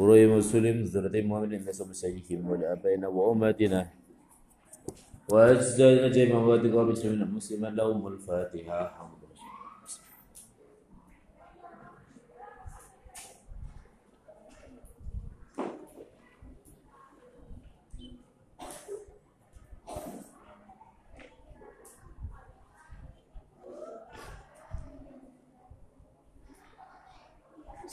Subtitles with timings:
[0.00, 3.80] وروي مسلم ذرتي محمد الناس ولا ولآبائنا وأمهاتنا
[5.28, 9.19] وأجزاء أجمع وأدقوا بسم الله مسلما لهم الفاتحة.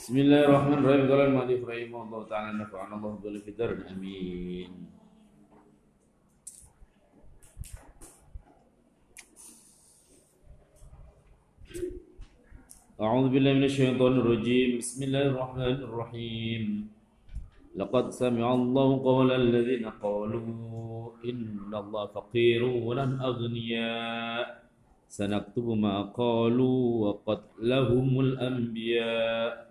[0.08, 4.72] بسم الله الرحمن الرحيم قال المؤلف رحمه الله تعالى نفعنا الله بالله في الدار امين
[13.04, 16.62] أعوذ بالله من الشيطان الرجيم بسم الله الرحمن الرحيم
[17.76, 24.44] لقد سمع الله قول الذين قالوا إن الله فقير ولن أغنياء
[25.08, 29.67] سنكتب ما قالوا وقتلهم الأنبياء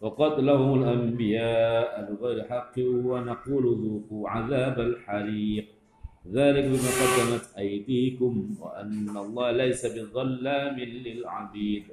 [0.00, 5.66] وقتلهم الأنبياء بغير حق ونقول ذوقوا عذاب الحريق
[6.32, 11.84] ذلك بما قدمت أيديكم وأن الله ليس بظلام للعبيد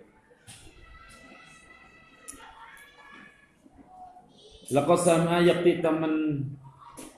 [4.73, 6.39] Laqad sama yakti temen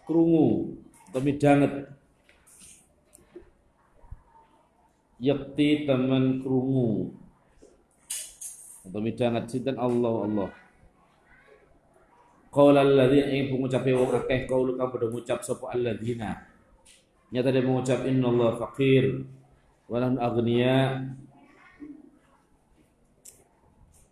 [0.04, 0.76] krungu
[1.16, 1.88] tapi danget
[5.24, 7.16] yakti temen krungu
[8.84, 10.50] atau midanget sinten Allah Allah
[12.51, 16.35] Qaulal ladzina ing pengucape wong akeh qaulu kang padha ngucap sapa alladzina.
[17.31, 19.23] Nyata dia mengucap Allah faqir
[19.87, 20.79] walan aghniya.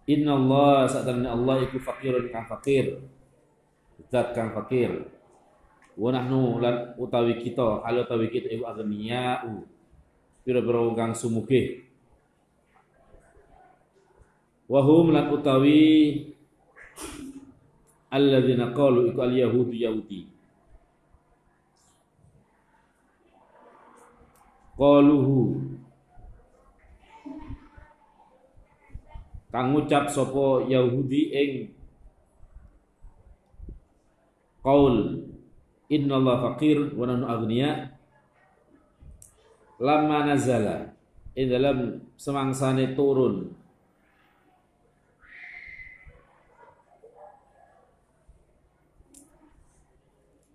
[0.09, 3.03] Allah saat Allah iku faqirun kang faqir.
[4.07, 5.11] Zat kang fakir
[5.99, 9.67] wa nahnu lan utawi kita hal utawi kita iku aghniyau.
[10.47, 11.83] Pira-pira kang sumugih.
[14.71, 15.83] Wa hum lan utawi
[18.09, 20.21] alladzina qalu iku al yahudu yahudi.
[24.79, 25.59] Qaluhu.
[29.49, 31.53] Kang ngucap sapa yahudi ing
[34.61, 35.25] qaul
[35.89, 37.97] Allah faqir wa nahnu aghniya.
[39.81, 40.93] Lamma nazala
[41.33, 43.58] in dalam semangsane turun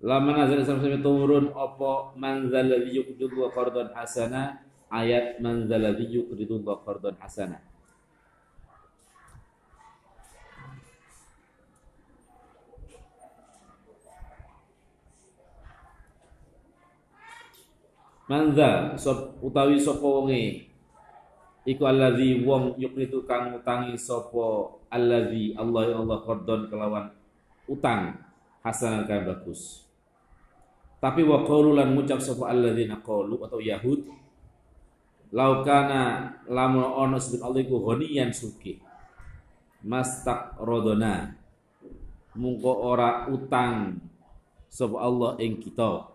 [0.03, 4.59] Lama nazal sampai turun apa manzal ladzi yuqridu qardan hasana?
[4.91, 7.64] Ayat manzal ladzi yuqridu qardan hasana.
[18.28, 20.68] Manza sop utawi sapa wonge?
[21.64, 27.08] Iku allazi wong yukritu kang utangi sapa allazi Allah ya Allah qardon kelawan
[27.72, 28.20] utang
[28.64, 29.83] hasan kang bagus.
[31.03, 34.08] Tapi wa qaulu lan ngucap sapa alladzina qalu atau yahud
[35.36, 38.80] laukana lamun ono sebut Allah iku ghaniyan suki
[39.84, 41.36] mastak rodona
[42.40, 44.00] mungko ora utang
[44.72, 46.08] sapa Allah ing kita.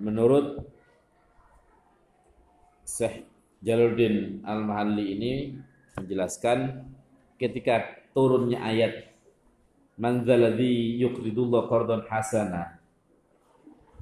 [0.00, 0.64] Menurut
[2.88, 3.28] Syekh
[3.60, 5.32] Jaluddin Al-Mahalli ini
[6.00, 6.88] menjelaskan
[7.36, 7.84] ketika
[8.16, 9.13] turunnya ayat
[9.94, 12.82] Man dzaladzi yuqridullah qardan hasana.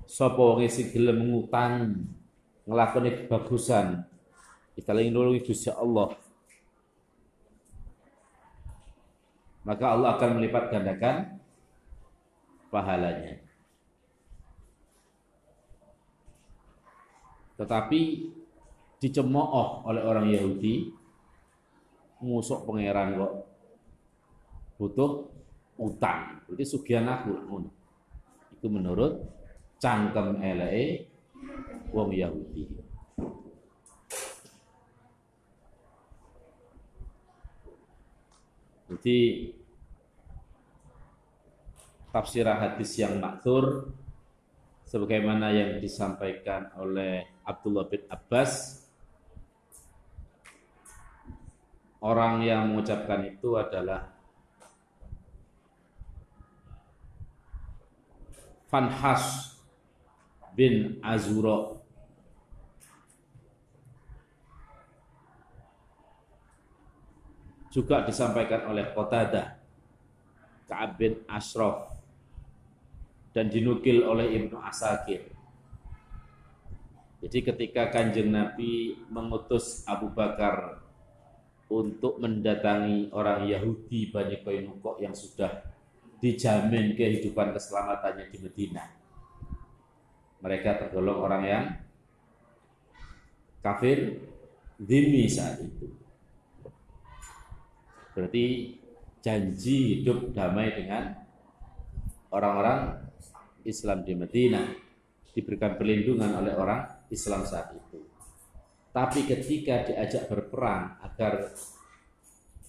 [0.09, 2.05] Sapa wong sing gelem ngutang
[2.65, 4.05] kebagusan.
[4.73, 6.17] Kita lagi dulu Gusti Allah.
[9.63, 11.39] Maka Allah akan melipat gandakan
[12.73, 13.39] pahalanya.
[17.61, 18.01] Tetapi
[18.99, 20.91] dicemooh oleh orang Yahudi
[22.23, 23.35] musuk pangeran kok.
[24.79, 25.32] Butuh
[25.83, 26.39] utang.
[26.47, 27.35] Berarti sugihan aku
[28.55, 29.19] Itu menurut
[29.83, 31.11] cangkem eleke
[31.91, 32.65] wong Yahudi.
[38.93, 39.19] Jadi
[42.13, 43.89] tafsir hadis yang maktur
[44.85, 48.85] sebagaimana yang disampaikan oleh Abdullah bin Abbas
[52.05, 54.12] orang yang mengucapkan itu adalah
[58.73, 59.53] Fanhas
[60.57, 61.85] bin Azuro
[67.69, 69.61] juga disampaikan oleh Qatadah
[70.73, 71.93] Ka'ab bin Ashraf
[73.37, 75.29] dan dinukil oleh Ibnu Asakir.
[77.21, 80.81] Jadi ketika kanjeng Nabi mengutus Abu Bakar
[81.69, 85.72] untuk mendatangi orang Yahudi Bani Qainuqa yang sudah
[86.23, 88.87] dijamin kehidupan keselamatannya di Medina.
[90.39, 91.65] Mereka tergolong orang yang
[93.59, 94.23] kafir
[94.79, 95.91] dimi saat itu.
[98.15, 98.79] Berarti
[99.19, 101.11] janji hidup damai dengan
[102.31, 103.03] orang-orang
[103.67, 104.63] Islam di Medina
[105.35, 107.99] diberikan perlindungan oleh orang Islam saat itu.
[108.93, 111.51] Tapi ketika diajak berperang agar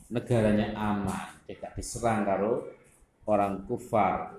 [0.08, 2.83] negaranya aman, tidak diserang karo
[3.24, 4.36] orang kufar,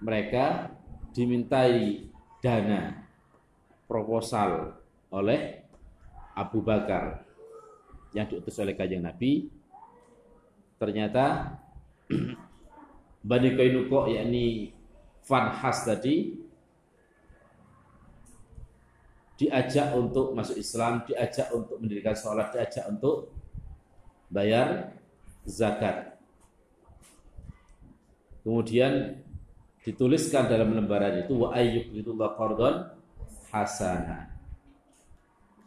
[0.00, 0.72] mereka
[1.12, 2.08] dimintai
[2.40, 3.04] dana
[3.84, 4.78] proposal
[5.10, 5.66] oleh
[6.36, 7.26] Abu Bakar
[8.14, 9.50] yang diutus oleh kajang Nabi
[10.80, 11.58] ternyata
[13.28, 14.72] Bani Kainuko yakni
[15.20, 16.32] Fanhas tadi
[19.40, 23.32] diajak untuk masuk Islam, diajak untuk mendirikan sholat, diajak untuk
[24.28, 24.92] bayar
[25.48, 26.09] zakat.
[28.40, 29.20] Kemudian
[29.84, 32.88] dituliskan dalam lembaran itu wa ayyuk itu qardon
[33.52, 34.28] hasana.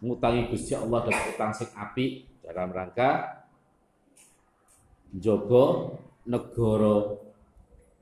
[0.04, 3.44] Ngutangi Gusti Allah dan utang sing api dalam rangka
[5.16, 5.96] jogo
[6.28, 7.16] negara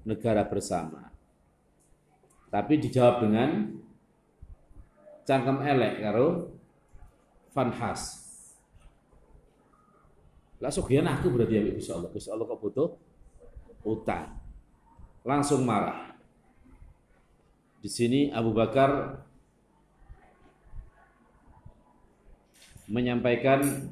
[0.07, 1.13] negara bersama.
[2.51, 3.49] Tapi dijawab dengan
[5.23, 6.27] cangkem elek karo
[7.53, 8.19] fanhas.
[10.57, 12.09] Lah sugihan aku berarti ya Gusti Allah.
[12.09, 12.89] Gusti Allah kok butuh
[13.85, 14.40] utang.
[15.21, 16.17] Langsung marah.
[17.81, 19.21] Di sini Abu Bakar
[22.85, 23.89] menyampaikan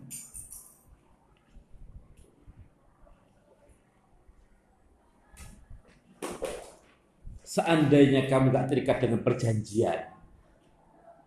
[7.42, 10.20] seandainya kamu gak terikat dengan perjanjian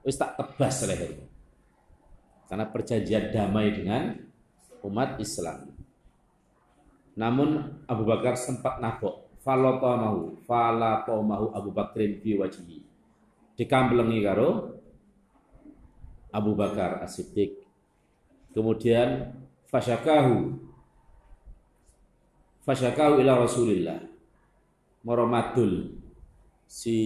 [0.07, 1.19] wis tak tebas leher.
[2.51, 4.19] Karena perjanjian damai dengan
[4.85, 5.73] umat Islam.
[7.17, 12.83] Namun Abu Bakar sempat nabok falatomahu falatomahu Abu Bakrin fi wajhi
[13.59, 14.79] dikamplengi karo
[16.33, 17.61] Abu Bakar As-Siddiq
[18.55, 19.35] kemudian
[19.69, 20.57] fasyakahu
[22.65, 24.01] fasyakahu ila Rasulillah
[25.03, 25.99] moromadul
[26.71, 26.97] si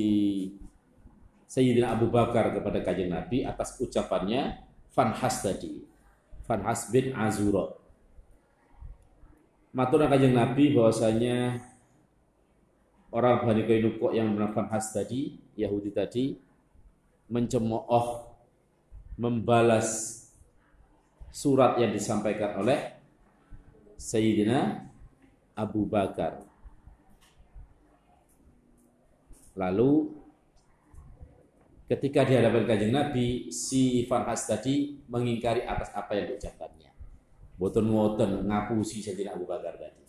[1.47, 5.85] Sayyidina Abu Bakar kepada kajian Nabi atas ucapannya Fanhas tadi.
[6.49, 7.69] Fanhas bin Azura.
[9.77, 11.61] Matur kajian Nabi bahwasanya
[13.17, 16.37] orang Bani Kainuko yang bernama Fanhas tadi, Yahudi tadi,
[17.33, 18.29] mencemooh,
[19.17, 20.21] membalas
[21.33, 22.93] surat yang disampaikan oleh
[23.97, 24.85] Sayyidina
[25.57, 26.45] Abu Bakar.
[29.57, 30.13] Lalu
[31.89, 36.93] ketika di hadapan Nabi si Farhas tadi mengingkari atas apa yang diucapkannya.
[37.57, 40.06] Boten ngoten ngapusi Sayyidina Abu Bakar tadi.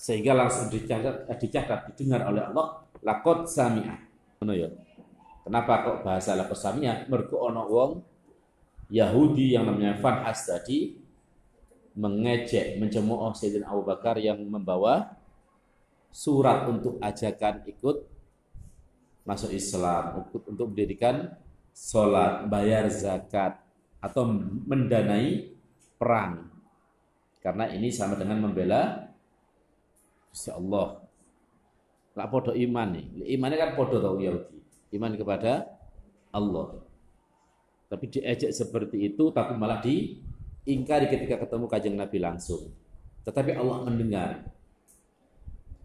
[0.00, 4.00] Sehingga langsung dicatat, eh, dicatat didengar oleh Allah lakot sami'ah.
[4.56, 4.68] ya.
[5.44, 7.04] Kenapa kok bahasa lakot sami'ah?
[7.12, 8.00] Mergo ana wong
[8.88, 10.96] Yahudi yang namanya Farhas tadi
[12.00, 15.20] mengejek, mencemooh Sayyidina Abu Bakar yang membawa
[16.08, 18.08] surat untuk ajakan ikut
[19.28, 21.36] masuk Islam untuk, untuk mendirikan
[21.76, 23.60] sholat, bayar zakat
[24.00, 24.24] atau
[24.64, 25.52] mendanai
[26.00, 26.48] perang.
[27.44, 29.09] Karena ini sama dengan membela
[30.30, 31.02] Gusti Allah.
[32.14, 33.34] Lah podo iman nih.
[33.34, 34.58] Imannya kan podo tau Yahudi.
[34.94, 35.66] Iman kepada
[36.30, 36.78] Allah.
[37.90, 42.70] Tapi diejek seperti itu tapi malah diingkari ketika ketemu kajeng Nabi langsung.
[43.26, 44.30] Tetapi Allah mendengar.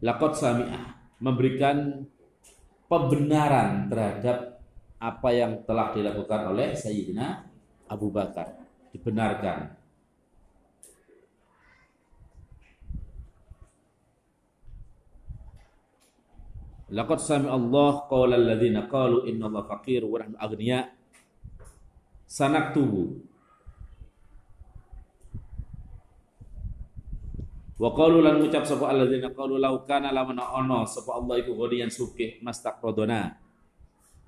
[0.06, 2.06] Lakot sami'ah memberikan
[2.86, 4.62] pembenaran terhadap
[5.02, 7.46] apa yang telah dilakukan oleh Sayyidina
[7.90, 8.58] Abu Bakar
[8.94, 9.85] dibenarkan
[16.94, 20.86] Laqad sami Allah qawla alladhina qalu inna Allah faqir wa nahnu aghniya
[22.30, 23.26] sanaktubu
[27.76, 31.92] Wa qalu lan ngucap sapa alladzina qalu law kana lamana ono sapa Allah iku ghaniyan
[31.92, 33.36] sugih mastaqrodona.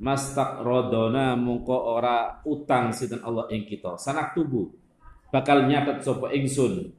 [0.04, 3.96] Mastaqrodona mungko ora utang sinten Allah ing kita.
[3.96, 4.68] Sanak tubuh
[5.32, 6.92] bakal nyatet sapa ingsun.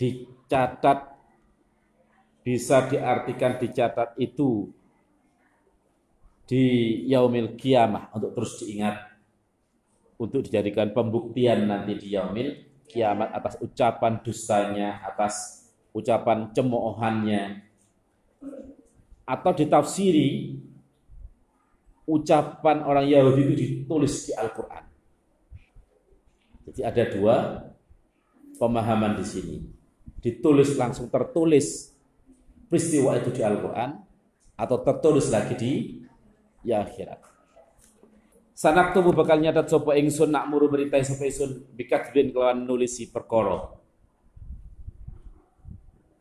[0.00, 1.13] Dicatat
[2.44, 4.68] bisa diartikan dicatat itu
[6.44, 6.64] di
[7.08, 9.00] yaumil kiamah untuk terus diingat
[10.20, 12.52] untuk dijadikan pembuktian nanti di yaumil
[12.84, 17.64] kiamat atas ucapan dustanya, atas ucapan cemoohannya,
[19.24, 20.60] atau ditafsiri
[22.04, 24.84] ucapan orang Yahudi itu ditulis di Al-Quran.
[26.68, 27.36] Jadi ada dua
[28.60, 29.56] pemahaman di sini.
[30.20, 31.93] Ditulis langsung tertulis
[32.74, 34.02] peristiwa itu di Al-Quran
[34.58, 35.72] atau tertulis lagi di
[36.66, 37.22] ya akhirat.
[38.50, 43.14] Sanak tubuh bakal nyatat sopo ingsun nak muru berita sopo ingsun bikat bin kelawan nulisi
[43.14, 43.78] perkoro.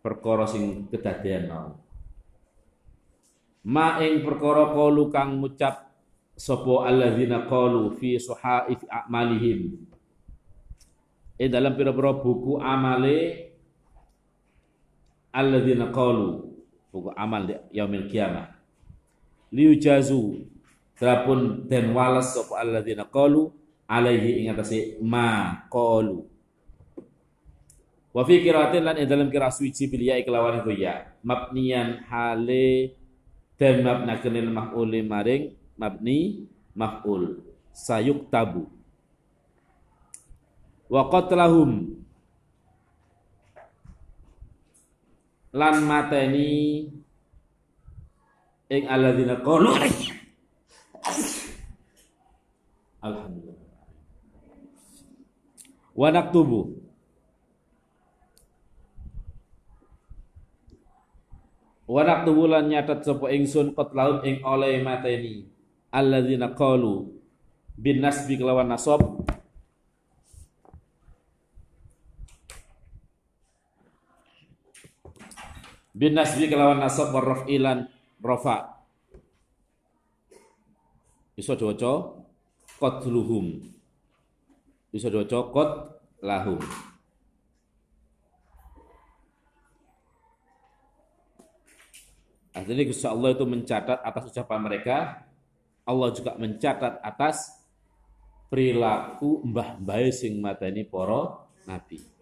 [0.05, 1.73] Perkoro sing kedadian mau.
[3.65, 5.89] Ma ing perkara kalu kang ngucap
[6.37, 9.89] sapa alladzina qalu fi suhaif a'malihim.
[11.41, 13.52] Ing dalam pira-pira buku amale
[15.33, 16.53] alladzina qalu
[16.93, 18.53] buku amal yaumil kiamah.
[19.49, 20.45] Liujazu
[20.93, 23.49] terapun den walas sapa alladzina qalu
[23.89, 26.29] alaihi ing atase ma qalu.
[28.13, 32.93] Wa fi qiraatin lan dalam qiraat suci bil ya kelawan ya mabniyan hale
[33.57, 36.45] dan mabnakeun maf'ul maring mabni
[36.77, 37.41] maf'ul
[37.73, 38.69] sayuk tabu
[40.93, 42.02] wa qatlahum
[45.53, 46.89] lan mateni
[48.73, 49.69] ing alladzina qalu
[53.03, 53.61] alhamdulillah.
[55.93, 56.81] Wa naktubu.
[61.83, 65.45] Warak tubulan nyatat sapa ingsun laut ing oleh mateni
[65.93, 67.11] alladzina qalu
[67.77, 69.22] bin nasbi kelawan nasab
[75.93, 77.87] bin nasbi kelawan nasab war ilan
[78.19, 78.81] rafa.
[81.33, 82.19] Bisa diwaca
[82.77, 83.61] qatluhum.
[84.93, 85.71] Bisa diwaca qat
[86.21, 86.61] lahum
[92.53, 95.25] Artinya Gusti Allah itu mencatat atas ucapan mereka,
[95.89, 97.49] Allah juga mencatat atas
[98.53, 102.12] perilaku mbah mbah sing mateni para nabi.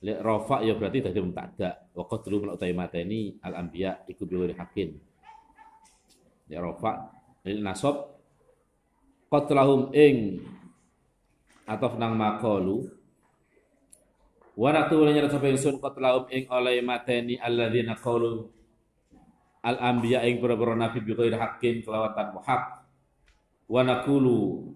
[0.00, 1.92] Lek rofa ya berarti tadi mubtada.
[1.92, 4.96] Wa qadru min utai mateni al anbiya iku biwiri hakin.
[6.48, 7.12] Lek rofa
[7.44, 8.16] lek nasab
[9.28, 10.40] qatlahum ing
[11.68, 12.82] atau nang makalu
[14.60, 18.44] Wa naqulu nyata sapa ingsun qatlahum ing oleh mateni alladzina qalu
[19.64, 22.62] al anbiya ing para-para nabi bi ghairi haqqin kelawan tanpa hak.
[23.70, 24.68] Wa naqulu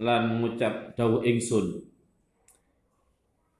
[0.00, 1.87] lan ngucap dawuh ingsun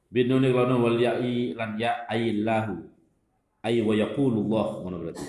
[0.08, 2.80] binuni lan wal ya'i lan ya ayillahu
[3.64, 5.26] ay wa yaqulullah ngono berarti?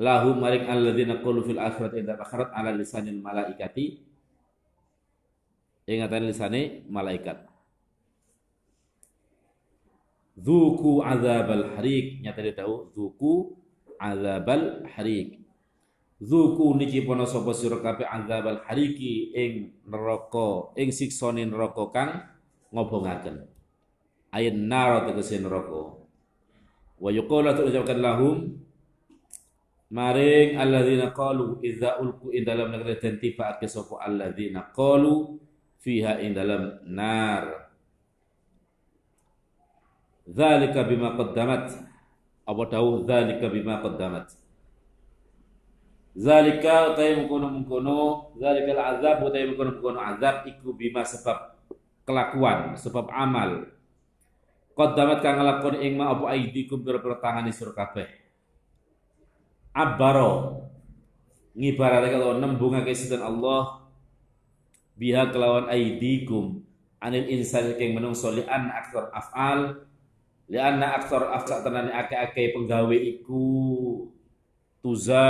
[0.00, 4.00] Lahu maring alladzina qalu fil akhirat inda akhirat ala lisanil malaikati.
[5.90, 7.50] Ingatan lisane malaikat.
[10.40, 13.52] Zuku azabal harik nyata dia tahu zuku
[14.00, 15.40] azabal harik
[16.20, 22.10] Zuku niki pono sapa sira kabeh azabal hariki ing neraka ing siksane neraka kang
[22.68, 23.48] ngobongaken
[24.34, 25.98] ayin nar tegese neraka
[27.00, 28.36] wa yuqala tu'jabakan lahum
[29.90, 35.38] maring alladzina qalu idza ulqu in dalam negeri den tibaake sapa alladzina qalu
[35.82, 37.70] fiha ing dalam nar
[40.30, 41.74] Zalika bima qaddamat.
[42.46, 44.30] Apa dawuh zalika bima qaddamat.
[46.14, 51.54] Zalika utai mengkono-mengkono, zalika azab utai mengkono-mengkono azab iku bima sebab
[52.06, 53.70] kelakuan, sebab amal.
[54.80, 58.08] Qaddamat kang nglakoni ing ma apa aidikum pira-pira tangane sira kabeh.
[59.76, 60.64] Abbaro
[61.52, 63.84] ngibarate kalau nembungake sinten Allah
[64.96, 66.64] biha kelawan aidikum
[66.96, 69.84] anil insan kang menungso li an aktor af'al
[70.50, 73.46] Lianna aktor afsa tenane ake-ake penggawe iku
[74.82, 75.22] tuza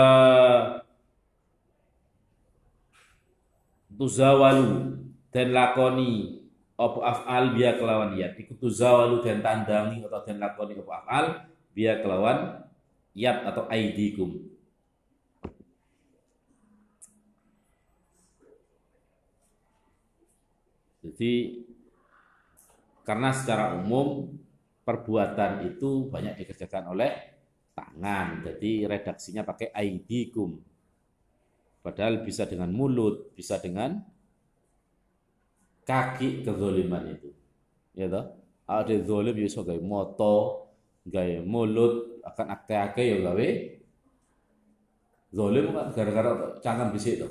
[3.92, 4.96] tuzawalu
[5.28, 6.39] dan lakoni
[6.80, 11.26] apa af'al biya kelawan yat iku tuzawalu dan tandangi atau dan lakoni apa af'al
[11.76, 12.64] biya kelawan
[13.12, 14.40] yat atau aidikum
[21.04, 21.60] jadi
[23.04, 24.32] karena secara umum
[24.86, 27.10] perbuatan itu banyak dikerjakan oleh
[27.74, 28.42] tangan.
[28.44, 30.58] Jadi redaksinya pakai aidikum.
[31.80, 34.04] Padahal bisa dengan mulut, bisa dengan
[35.84, 37.30] kaki kezoliman itu.
[37.96, 38.36] Ya toh?
[38.70, 40.68] Ada zolim ya iso gawe moto,
[41.02, 43.48] gawe mulut, akan akte-akte ya gawe
[45.34, 47.28] zolim gara-gara cangan bisik itu.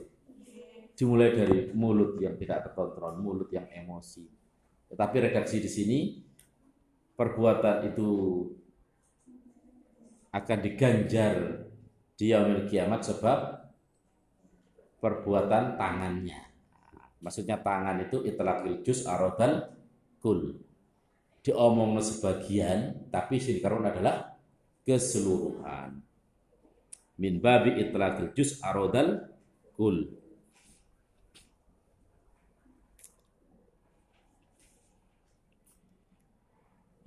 [1.00, 4.28] Dimulai dari mulut yang tidak terkontrol, mulut yang emosi.
[4.92, 6.00] Tetapi redaksi di sini
[7.16, 8.10] perbuatan itu
[10.36, 11.36] akan diganjar
[12.20, 13.40] di yaumil kiamat sebab
[15.00, 16.49] perbuatan tangannya.
[17.20, 19.68] Maksudnya tangan itu itlaqil juz arodal
[20.24, 20.56] kul.
[21.44, 24.36] Diomong sebagian, tapi sinkarun adalah
[24.84, 26.00] keseluruhan.
[27.20, 29.28] Min babi itlaqil juz arodal
[29.76, 30.16] kul.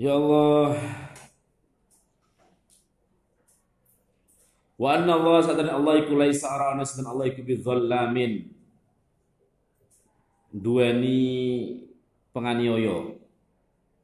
[0.01, 0.75] Ya Allah,
[4.83, 8.51] Wa anna Allah satana Allah iku laisa arana satana Allah iku bidzallamin.
[10.53, 11.17] Duweni
[12.37, 13.17] penganiaya.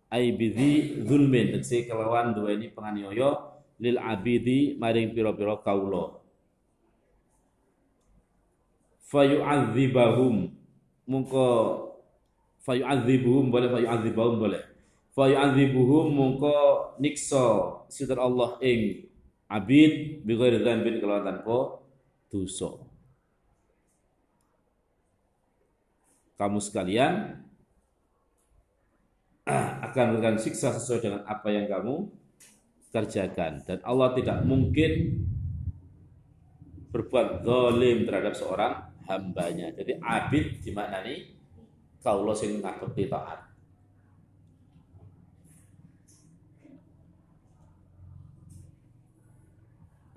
[0.09, 6.17] Ai bidhi zulmin tegese kelawan duweni penganiaya lil abidi maring pira-pira kaula.
[9.13, 10.49] Fayu'adzibahum
[11.05, 11.47] mungko
[12.65, 14.65] fayu'adzibuhum boleh fayu'adzibahum boleh.
[15.13, 16.57] Fayu'adzibuhum mungko
[16.97, 19.09] niksa sinten Allah ing
[19.49, 21.85] abid bi ghairi dzambin kelawan tanpa
[22.33, 22.88] dosa.
[26.39, 27.35] Kamu sekalian
[29.91, 32.07] akan memberikan siksa sesuai dengan apa yang kamu
[32.89, 35.21] kerjakan dan Allah tidak mungkin
[36.89, 38.75] berbuat zalim terhadap seorang
[39.11, 39.75] hambanya.
[39.75, 41.37] Jadi abid dimaknani
[42.01, 43.49] kaulah sing ngabekti taat.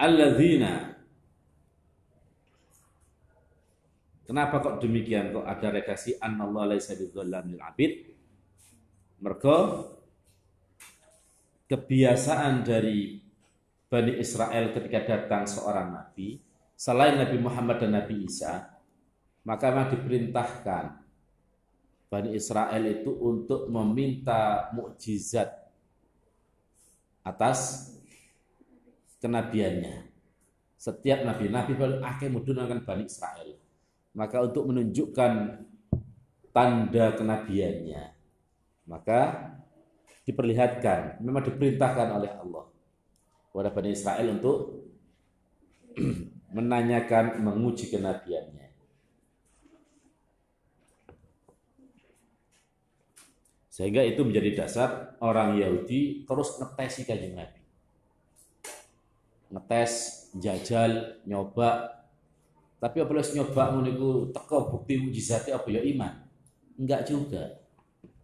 [0.01, 0.90] alladzina
[4.31, 5.35] Kenapa kok demikian?
[5.35, 8.15] Kok ada redaksi annallahu laisa bidzallamil abid?
[9.19, 9.59] Mergo
[11.67, 13.19] kebiasaan dari
[13.91, 16.39] Bani Israel ketika datang seorang nabi
[16.79, 18.71] selain Nabi Muhammad dan Nabi Isa
[19.43, 20.85] maka memang diperintahkan
[22.07, 25.51] Bani Israel itu untuk meminta mukjizat
[27.19, 27.91] atas
[29.19, 30.07] kenabiannya.
[30.79, 33.60] Setiap nabi, nabi paling akhir menggunakan Bani Israel.
[34.11, 35.31] Maka untuk menunjukkan
[36.51, 38.03] tanda kenabiannya,
[38.87, 39.19] maka
[40.27, 42.65] diperlihatkan, memang diperintahkan oleh Allah
[43.51, 44.57] kepada Bani Israel untuk
[46.55, 48.67] menanyakan, menguji kenabiannya.
[53.71, 57.61] Sehingga itu menjadi dasar orang Yahudi terus ngetesi kanjeng Nabi
[59.51, 59.93] ngetes,
[60.39, 62.00] jajal, nyoba.
[62.81, 66.13] Tapi apabila nyoba ngono teko bukti mujizatnya apa ya iman?
[66.81, 67.61] Enggak juga.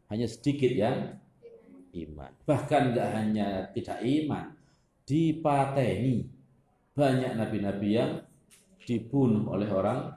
[0.10, 1.14] Hanya sedikit yang
[1.94, 2.34] iman.
[2.42, 4.58] Bahkan enggak hanya tidak iman,
[5.06, 6.26] dipateni.
[6.98, 8.26] Banyak nabi-nabi yang
[8.82, 10.10] dibunuh oleh orang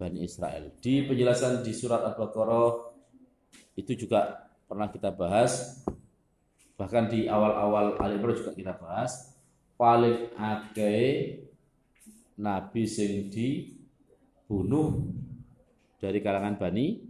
[0.00, 0.72] Bani Israel.
[0.80, 2.96] Di penjelasan di surat Al-Baqarah
[3.76, 5.84] itu juga pernah kita bahas.
[6.80, 9.36] Bahkan di awal-awal Al-Imran juga kita bahas
[9.76, 11.44] paling akeh
[12.36, 15.00] nabi sing dibunuh
[15.96, 17.00] dari kalangan Bani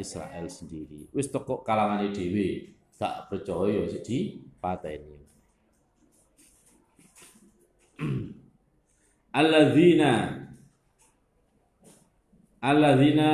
[0.00, 1.12] Israel sendiri.
[1.12, 5.16] Wis toko kalangan dhewe gak percaya sik di pateni.
[9.40, 10.12] alladzina
[12.60, 13.30] alladzina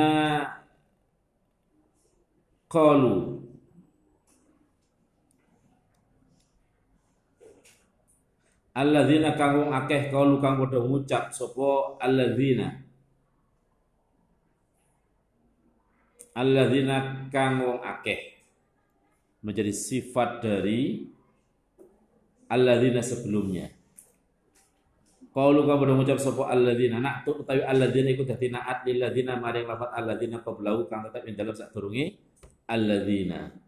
[2.67, 3.36] qalu
[8.77, 12.69] alladzina kang wong akeh kaulu kang padha ngucap sapa alladzina?
[16.37, 18.37] Alladzina kang wong akeh
[19.41, 21.09] menjadi sifat dari
[22.53, 23.73] alladzina sebelumnya.
[25.33, 27.01] Qaulu kang padha ngucap sapa alladzina?
[27.01, 31.25] Nak tu utawi alladzina iku dadi naat lil ladzina maring lafat alladzina qablahu kang tetep
[31.25, 32.13] ing dalem sadurunge
[32.69, 33.66] alladzina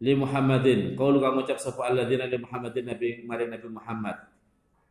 [0.00, 0.96] li Muhammadin.
[0.96, 4.16] Qaulu kang ngucap sapa alladzina li Muhammadin nabi mari nabi Muhammad.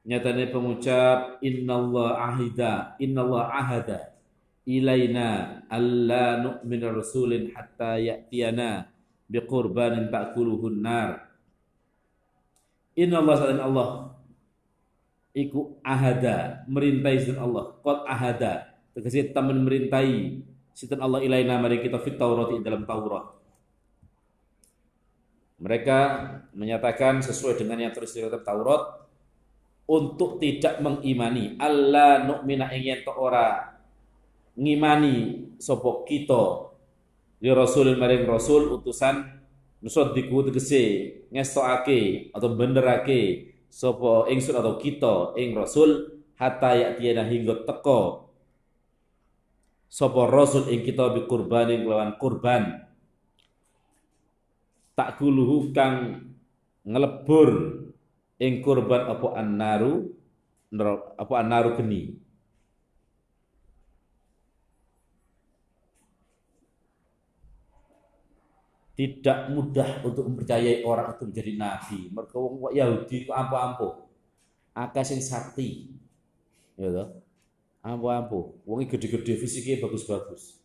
[0.06, 4.16] Nyatane pengucap innallah ahida innallah ahada
[4.64, 8.88] ilaina alla nu'mina rasulin hatta ya'tiyana
[9.28, 11.26] biqurbanin ta'kuluhun nar.
[12.96, 13.90] Innallah sallallahu Allah.
[15.30, 17.78] Iku ahada merintai sinten Allah.
[17.82, 18.54] Qad ahada
[18.94, 20.42] tegese temen merintai.
[20.74, 23.39] Sinten Allah ilaina mari kita fit Taurat dalam Taurat
[25.60, 26.00] mereka
[26.56, 29.08] menyatakan sesuai dengan yang terus di dalam Taurat
[29.90, 31.60] untuk tidak mengimani.
[31.60, 33.76] Allah nu'mina ingin ora
[34.60, 36.44] ngimani sopok kita
[37.40, 39.24] li rasulin maring rasul utusan
[39.80, 47.64] nusot diku tegese ngestoake atau benerake sopo ingsun atau kita ing rasul hatta ya'tiyana hingga
[47.64, 48.28] teko
[49.88, 52.89] sopo rasul ing kita bi kurbanin kelawan kurban
[55.00, 56.28] takuluhu kang
[56.84, 57.80] ngelebur
[58.36, 60.12] ing kurban apa annaru
[61.16, 62.20] apa annaru geni
[69.00, 72.12] tidak mudah untuk mempercayai orang itu menjadi nabi.
[72.12, 74.12] Mereka wong Yahudi itu ampo-ampo.
[74.76, 75.88] Akeh sing sakti.
[76.76, 77.06] Ya you?
[77.80, 78.60] Ampo-ampo.
[78.68, 80.59] Wong gede-gede fisiknya bagus-bagus.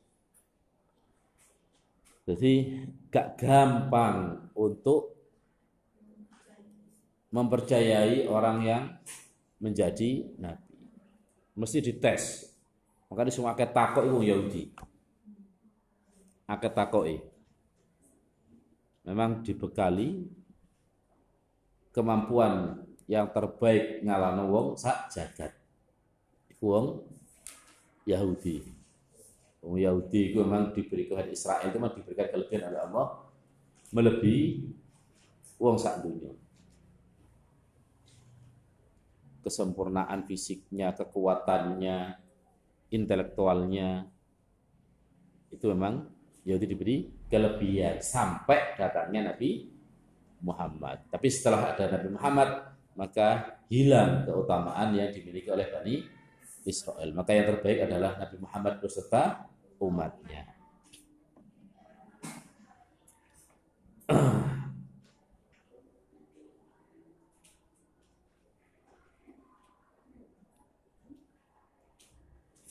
[2.25, 2.53] Jadi
[3.13, 5.13] gak gampang untuk
[7.29, 8.83] mempercayai orang yang
[9.61, 10.77] menjadi nabi.
[11.55, 12.49] Mesti dites.
[13.13, 14.65] Makanya semua akeh takok itu Yahudi.
[16.49, 17.35] Akeh takoki
[19.05, 20.25] memang dibekali
[21.93, 25.53] kemampuan yang terbaik ngalano wong sak jagat.
[26.59, 27.05] Wong
[28.09, 28.74] Yahudi.
[29.64, 33.07] Wong Yahudi itu memang diberi kelebihan Israel itu memang diberikan kelebihan oleh Allah
[33.96, 34.44] melebihi
[35.57, 36.35] wong sak dunia.
[39.40, 42.16] Kesempurnaan fisiknya, kekuatannya,
[42.92, 44.09] intelektualnya
[45.48, 46.09] itu memang
[46.44, 46.96] Yahudi diberi
[47.31, 49.68] kelebihan sampai datangnya Nabi
[50.44, 51.09] Muhammad.
[51.09, 52.48] Tapi setelah ada Nabi Muhammad,
[52.98, 56.05] maka hilang keutamaan yang dimiliki oleh Bani
[56.68, 57.11] Israel.
[57.16, 59.54] Maka yang terbaik adalah Nabi Muhammad beserta
[59.88, 60.49] umatnya.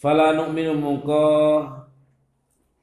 [0.04, 1.24] Fala nu'minu mungko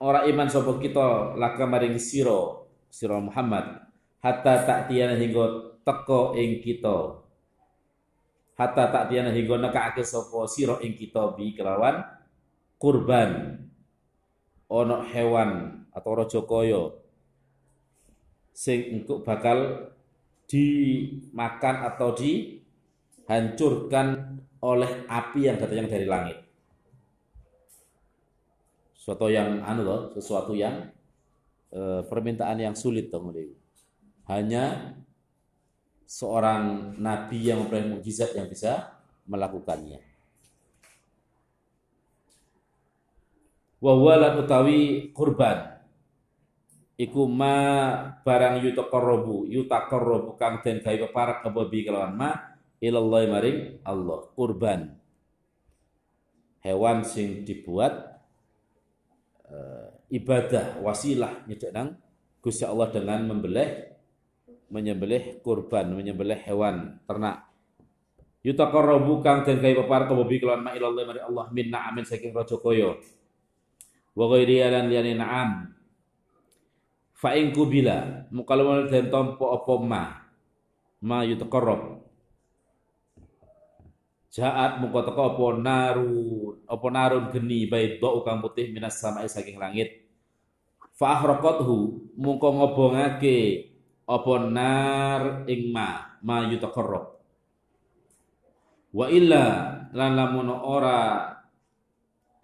[0.00, 3.84] ora iman sapa kita laka maring sira sira Muhammad
[4.24, 7.20] hatta tak tiana hingga teko ing kita.
[8.56, 12.00] Hatta tak tiana hingga nekake sapa sira ing kita bi kelawan
[12.80, 13.60] kurban
[14.70, 16.94] ono hewan atau raja kaya
[18.54, 19.90] sing engko bakal
[20.46, 24.06] dimakan atau dihancurkan
[24.62, 26.50] oleh api yang datang dari langit
[29.00, 30.92] sesuatu yang anu loh, sesuatu yang
[31.72, 33.32] e, permintaan yang sulit dong
[34.28, 34.94] Hanya
[36.04, 40.09] seorang nabi yang mempunyai mukjizat yang bisa melakukannya.
[43.80, 45.80] Wawalan utawi kurban
[47.00, 47.56] iku ma
[48.20, 52.30] barang yutaqarrabu yutaqarrabu kang den gawe para kebabi kelawan ma
[52.76, 55.00] ilallah maring Allah kurban
[56.60, 58.20] hewan sing dibuat
[59.48, 61.96] uh, ibadah wasilah nyedek nang
[62.40, 63.90] Gusti Allah dengan membelih
[64.70, 67.50] menyembelih kurban, menyembelih hewan ternak.
[68.40, 72.56] Yutaqarrabu kang den gawe pepar kebebi kelawan ma ilallah mari Allah minna amin saking raja
[72.56, 72.96] kaya.
[74.14, 75.50] Wa ghairi lan liyane na'am.
[77.14, 80.02] Fa in kubila mukalama den tampa apa ma
[81.04, 82.00] ma yutaqarrab
[84.30, 89.58] Jaat muka teko apa narun, apa narun geni bait do kang putih minas samae saking
[89.58, 90.06] langit.
[90.94, 93.66] Fa ahraqathu muka ngobongake
[94.06, 97.10] apa nar ing ma ma yutaqarrab.
[98.94, 99.44] Wa illa
[99.90, 101.26] lan lamun ora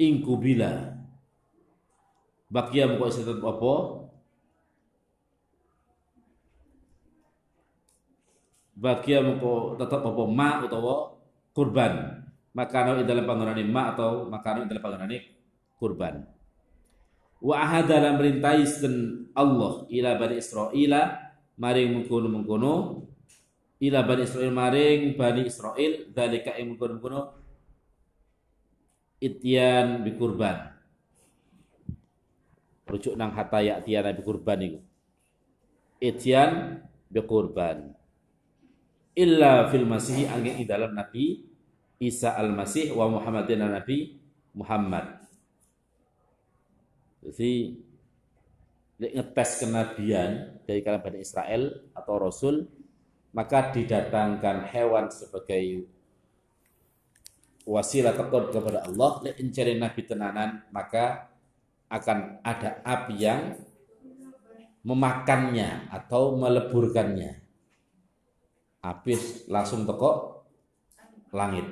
[0.03, 0.27] ing
[2.47, 3.75] bakia muka tetep apa?
[8.77, 10.23] Bakia muka tetep apa?
[10.31, 10.95] Ma utawa
[11.57, 12.23] kurban.
[12.57, 15.19] Makano dalam panggonane ma atau makano dalam panggonane
[15.77, 16.25] kurban.
[17.37, 18.65] Wa ahada lan merintai
[19.37, 20.93] Allah ila bani Israil
[21.61, 22.73] maring mengkono mengkono
[23.77, 27.21] ila bani Israil maring bani Israil dalika ing mengkono mengkono
[29.21, 30.76] ityan bi kurban
[32.87, 34.81] rujuk nang hatta ya tiana bi kurban iku
[36.01, 37.95] ityan bi kurban.
[39.17, 41.41] Illa fil masih angin di dalam Nabi
[41.97, 44.21] Isa al-Masih wa Muhammadin Nabi
[44.53, 45.25] Muhammad.
[47.25, 47.81] Jadi
[49.01, 51.63] ngetes kenabian dari kalangan Bani Israel
[51.97, 52.69] atau Rasul
[53.33, 55.89] maka didatangkan hewan sebagai
[57.65, 59.25] wasilah tekun kepada Allah.
[59.25, 59.41] Lek
[59.81, 61.33] nabi tenanan maka
[61.87, 63.55] akan ada api yang
[64.87, 67.43] memakannya atau meleburkannya.
[68.83, 70.43] Habis langsung teko
[71.35, 71.67] langit.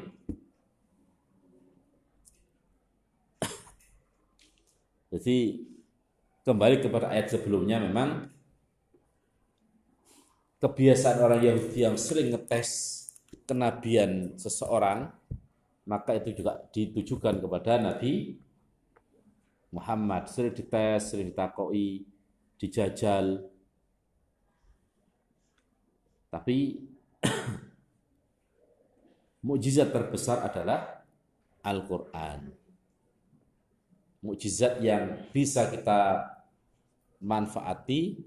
[5.14, 5.62] Jadi
[6.42, 8.34] kembali kepada ayat sebelumnya memang
[10.58, 13.00] kebiasaan orang Yahudi yang sering ngetes
[13.46, 15.06] kenabian seseorang
[15.84, 18.40] maka itu juga ditujukan kepada Nabi
[19.74, 22.06] Muhammad sering dites, sering ditakoi,
[22.54, 23.42] dijajal.
[26.30, 26.78] Tapi
[29.46, 31.02] mukjizat terbesar adalah
[31.66, 32.64] Al-Qur'an
[34.24, 36.32] mukjizat yang bisa kita
[37.20, 38.24] manfaati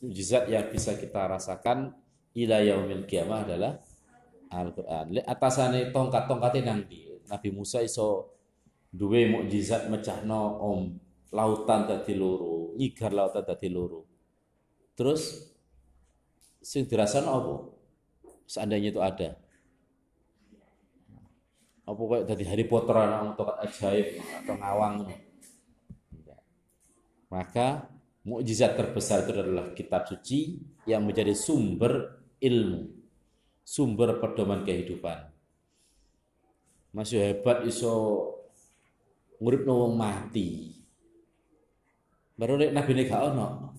[0.00, 1.92] mujizat yang bisa kita rasakan
[2.32, 3.72] ila yaumil kiamah adalah
[4.48, 5.12] Al-Qur'an.
[5.28, 8.33] Atasane tongkat-tongkate nang di Nabi Musa iso
[8.94, 10.94] duwe mukjizat mecahno om
[11.34, 14.06] lautan dadi loro, nyigar lautan dadi loro.
[14.94, 15.50] Terus
[16.62, 17.54] sing dirasakno apa?
[18.46, 19.34] Seandainya itu ada.
[21.84, 24.94] Apa kayak dari Harry Potter anak tongkat ajaib atau ngawang.
[27.34, 27.90] Maka
[28.22, 32.94] mukjizat terbesar itu adalah kitab suci yang menjadi sumber ilmu,
[33.66, 35.34] sumber pedoman kehidupan.
[36.94, 38.22] Masih hebat iso
[39.38, 40.74] ngurip wong mati.
[42.34, 43.74] Baru nek nabi gak ono.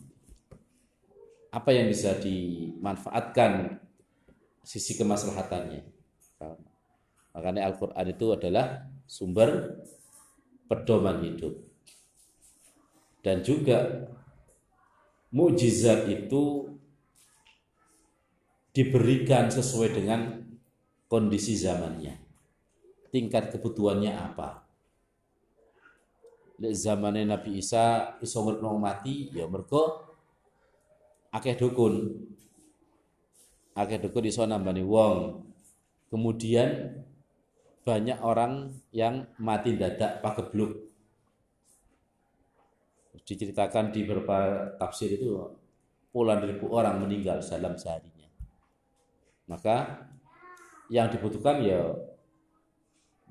[1.51, 3.79] Apa yang bisa dimanfaatkan
[4.65, 5.83] sisi kemaslahatannya.
[7.35, 9.79] Makanya Al-Quran itu adalah sumber
[10.71, 11.55] pedoman hidup.
[13.19, 14.07] Dan juga
[15.35, 16.71] mukjizat itu
[18.75, 20.43] diberikan sesuai dengan
[21.07, 22.19] kondisi zamannya.
[23.11, 24.64] Tingkat kebutuhannya apa?
[26.55, 30.07] Di zamannya Nabi Isa iso ngrepno mati ya mergo
[31.35, 32.15] akeh dukun.
[33.75, 35.43] Akeh dukun iso nambani wong.
[36.07, 36.95] Kemudian
[37.83, 40.85] banyak orang yang mati dadak pagebluk
[43.25, 45.33] diceritakan di beberapa tafsir itu
[46.13, 48.29] puluhan ribu orang meninggal dalam seharinya.
[49.49, 50.07] Maka
[50.93, 51.89] yang dibutuhkan ya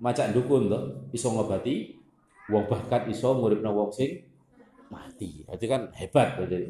[0.03, 0.85] macak dukun tuh
[1.15, 2.04] iso ngobati
[2.51, 4.21] wong bahkan iso nguripna wong sing
[4.93, 5.45] mati.
[5.45, 6.69] Berarti kan hebat berarti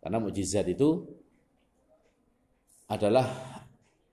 [0.00, 1.02] Karena mukjizat itu
[2.86, 3.26] adalah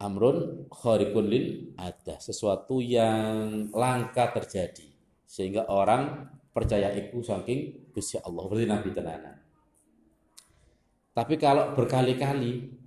[0.01, 1.45] amrun kharikun lil
[1.77, 4.89] ada sesuatu yang langka terjadi
[5.23, 9.37] sehingga orang percaya iku saking Gusti Allah berarti Nabi tenanan.
[11.13, 12.81] Tapi kalau berkali-kali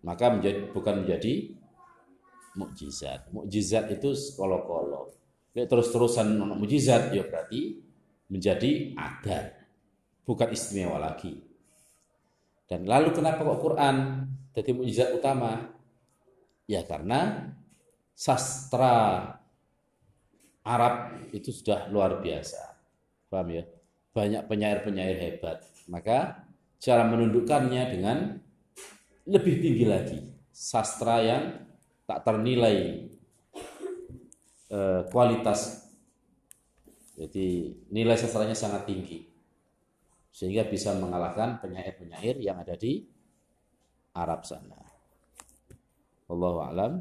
[0.00, 1.52] maka menjadi bukan menjadi
[2.56, 3.28] mukjizat.
[3.36, 5.12] Mukjizat itu kolo-kolo.
[5.54, 7.82] Terus-terusan mukjizat ya berarti
[8.30, 9.58] menjadi adat,
[10.22, 11.42] bukan istimewa lagi.
[12.70, 13.96] Dan lalu kenapa kok Quran
[14.54, 15.74] jadi mukjizat utama?
[16.70, 17.50] Ya karena
[18.14, 19.26] sastra
[20.62, 22.78] Arab itu sudah luar biasa.
[23.26, 23.66] Paham ya?
[24.14, 25.66] Banyak penyair-penyair hebat.
[25.90, 26.46] Maka
[26.78, 28.38] cara menundukkannya dengan
[29.26, 30.18] lebih tinggi lagi.
[30.54, 31.42] Sastra yang
[32.06, 33.09] tak ternilai
[34.70, 35.90] eh, kualitas.
[37.18, 39.28] Jadi nilai sastranya sangat tinggi.
[40.30, 43.04] Sehingga bisa mengalahkan penyair-penyair yang ada di
[44.14, 44.78] Arab sana.
[46.30, 46.92] Wallahu a'lam.